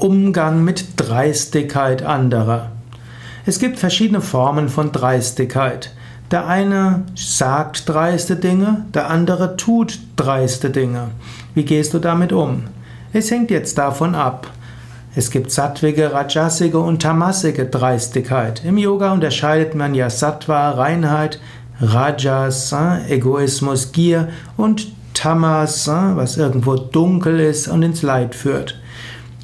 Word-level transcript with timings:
Umgang 0.00 0.64
mit 0.64 0.84
Dreistigkeit 0.96 2.02
anderer. 2.02 2.70
Es 3.44 3.58
gibt 3.58 3.78
verschiedene 3.78 4.22
Formen 4.22 4.70
von 4.70 4.92
Dreistigkeit. 4.92 5.92
Der 6.30 6.46
eine 6.46 7.02
sagt 7.14 7.86
dreiste 7.86 8.36
Dinge, 8.36 8.86
der 8.94 9.10
andere 9.10 9.56
tut 9.56 9.98
dreiste 10.16 10.70
Dinge. 10.70 11.08
Wie 11.54 11.64
gehst 11.64 11.92
du 11.92 11.98
damit 11.98 12.32
um? 12.32 12.64
Es 13.12 13.30
hängt 13.30 13.50
jetzt 13.50 13.76
davon 13.76 14.14
ab. 14.14 14.46
Es 15.14 15.30
gibt 15.30 15.50
sattwige, 15.50 16.14
rajasige 16.14 16.78
und 16.78 17.02
tamasige 17.02 17.66
Dreistigkeit. 17.66 18.64
Im 18.64 18.78
Yoga 18.78 19.12
unterscheidet 19.12 19.74
man 19.74 19.94
ja 19.94 20.08
Sattva, 20.08 20.70
Reinheit, 20.70 21.40
Rajas, 21.78 22.74
Egoismus, 23.08 23.92
Gier 23.92 24.28
und 24.56 24.92
Tamas, 25.12 25.88
was 25.88 26.38
irgendwo 26.38 26.76
dunkel 26.76 27.40
ist 27.40 27.68
und 27.68 27.82
ins 27.82 28.00
Leid 28.00 28.34
führt. 28.34 28.80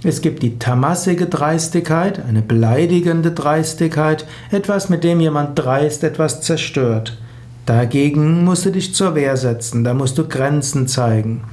Es 0.02 0.20
gibt 0.20 0.42
die 0.42 0.58
tamasige 0.58 1.26
Dreistigkeit, 1.26 2.22
eine 2.26 2.42
beleidigende 2.42 3.32
Dreistigkeit, 3.32 4.26
etwas, 4.50 4.88
mit 4.88 5.04
dem 5.04 5.20
jemand 5.20 5.58
dreist 5.58 6.04
etwas 6.04 6.42
zerstört. 6.42 7.18
Dagegen 7.64 8.44
musst 8.44 8.66
du 8.66 8.70
dich 8.70 8.94
zur 8.94 9.14
Wehr 9.14 9.36
setzen, 9.36 9.84
da 9.84 9.94
musst 9.94 10.18
du 10.18 10.28
Grenzen 10.28 10.86
zeigen. 10.86 11.44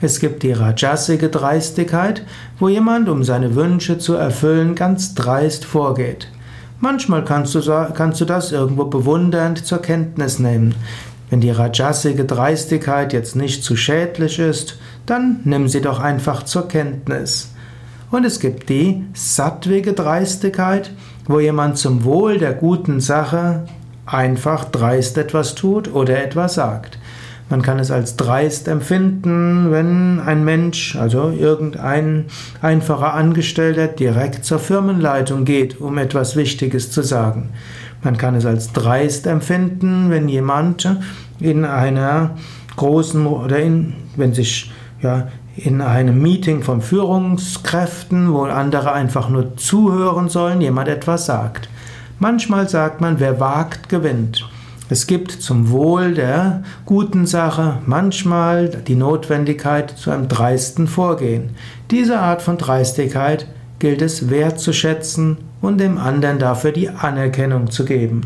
Es 0.00 0.20
gibt 0.20 0.44
die 0.44 0.52
rajasige 0.52 1.28
Dreistigkeit, 1.28 2.22
wo 2.60 2.68
jemand, 2.68 3.08
um 3.08 3.24
seine 3.24 3.56
Wünsche 3.56 3.98
zu 3.98 4.14
erfüllen, 4.14 4.76
ganz 4.76 5.14
dreist 5.14 5.64
vorgeht. 5.64 6.28
Manchmal 6.80 7.24
kannst 7.24 7.56
du, 7.56 7.60
kannst 7.94 8.20
du 8.20 8.24
das 8.24 8.52
irgendwo 8.52 8.84
bewundernd 8.84 9.66
zur 9.66 9.82
Kenntnis 9.82 10.38
nehmen. 10.38 10.76
Wenn 11.30 11.40
die 11.40 11.50
rajasige 11.50 12.24
Dreistigkeit 12.24 13.12
jetzt 13.12 13.34
nicht 13.34 13.64
zu 13.64 13.76
schädlich 13.76 14.38
ist, 14.38 14.78
dann 15.04 15.40
nimm 15.44 15.68
sie 15.68 15.80
doch 15.80 15.98
einfach 15.98 16.44
zur 16.44 16.68
Kenntnis. 16.68 17.50
Und 18.10 18.24
es 18.24 18.40
gibt 18.40 18.68
die 18.68 19.04
sattwige 19.12 19.92
Dreistigkeit, 19.92 20.90
wo 21.26 21.40
jemand 21.40 21.76
zum 21.76 22.04
Wohl 22.04 22.38
der 22.38 22.54
guten 22.54 23.00
Sache 23.00 23.64
einfach 24.06 24.64
dreist 24.64 25.18
etwas 25.18 25.54
tut 25.54 25.92
oder 25.92 26.22
etwas 26.22 26.54
sagt. 26.54 26.98
Man 27.50 27.62
kann 27.62 27.78
es 27.78 27.90
als 27.90 28.16
dreist 28.16 28.68
empfinden, 28.68 29.70
wenn 29.70 30.20
ein 30.20 30.44
Mensch, 30.44 30.96
also 30.96 31.30
irgendein 31.30 32.26
einfacher 32.60 33.14
Angestellter, 33.14 33.88
direkt 33.88 34.44
zur 34.44 34.58
Firmenleitung 34.58 35.46
geht, 35.46 35.80
um 35.80 35.96
etwas 35.96 36.36
Wichtiges 36.36 36.90
zu 36.90 37.02
sagen. 37.02 37.50
Man 38.02 38.18
kann 38.18 38.34
es 38.34 38.44
als 38.44 38.72
dreist 38.72 39.26
empfinden, 39.26 40.10
wenn 40.10 40.28
jemand 40.28 40.88
in 41.40 41.64
einer 41.64 42.36
großen 42.76 43.26
oder 43.26 43.58
in, 43.58 43.94
wenn 44.16 44.34
sich 44.34 44.70
ja, 45.02 45.28
in 45.56 45.80
einem 45.80 46.20
Meeting 46.20 46.62
von 46.62 46.80
Führungskräften, 46.80 48.32
wo 48.32 48.42
andere 48.44 48.92
einfach 48.92 49.28
nur 49.28 49.56
zuhören 49.56 50.28
sollen, 50.28 50.60
jemand 50.60 50.88
etwas 50.88 51.26
sagt. 51.26 51.68
Manchmal 52.18 52.68
sagt 52.68 53.00
man, 53.00 53.20
wer 53.20 53.40
wagt, 53.40 53.88
gewinnt. 53.88 54.48
Es 54.90 55.06
gibt 55.06 55.32
zum 55.32 55.70
Wohl 55.70 56.14
der 56.14 56.62
guten 56.86 57.26
Sache 57.26 57.78
manchmal 57.84 58.68
die 58.68 58.94
Notwendigkeit 58.94 59.90
zu 59.90 60.10
einem 60.10 60.28
dreisten 60.28 60.86
Vorgehen. 60.86 61.50
Diese 61.90 62.18
Art 62.18 62.40
von 62.40 62.56
Dreistigkeit 62.56 63.46
gilt 63.78 64.00
es 64.00 64.30
wertzuschätzen 64.30 65.36
und 65.60 65.78
dem 65.78 65.98
anderen 65.98 66.38
dafür 66.38 66.72
die 66.72 66.88
Anerkennung 66.88 67.70
zu 67.70 67.84
geben. 67.84 68.22